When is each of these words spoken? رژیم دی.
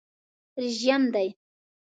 رژیم 0.63 1.03
دی. 1.13 1.29